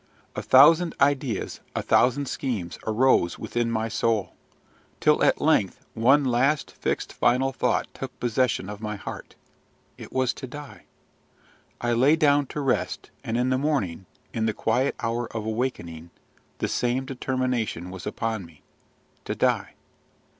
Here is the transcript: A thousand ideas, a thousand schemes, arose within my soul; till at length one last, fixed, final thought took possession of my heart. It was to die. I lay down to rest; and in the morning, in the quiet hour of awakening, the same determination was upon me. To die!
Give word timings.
A 0.35 0.41
thousand 0.41 0.95
ideas, 0.99 1.59
a 1.75 1.83
thousand 1.83 2.25
schemes, 2.27 2.79
arose 2.87 3.37
within 3.37 3.69
my 3.69 3.87
soul; 3.87 4.33
till 4.99 5.23
at 5.23 5.39
length 5.39 5.85
one 5.93 6.23
last, 6.25 6.71
fixed, 6.71 7.13
final 7.13 7.51
thought 7.53 7.85
took 7.93 8.19
possession 8.19 8.67
of 8.67 8.81
my 8.81 8.95
heart. 8.95 9.35
It 9.99 10.11
was 10.11 10.33
to 10.33 10.47
die. 10.47 10.85
I 11.81 11.93
lay 11.93 12.15
down 12.15 12.47
to 12.47 12.61
rest; 12.61 13.11
and 13.23 13.37
in 13.37 13.51
the 13.51 13.59
morning, 13.59 14.07
in 14.33 14.47
the 14.47 14.53
quiet 14.55 14.95
hour 15.01 15.27
of 15.37 15.45
awakening, 15.45 16.09
the 16.57 16.67
same 16.67 17.05
determination 17.05 17.91
was 17.91 18.07
upon 18.07 18.43
me. 18.43 18.63
To 19.25 19.35
die! 19.35 19.75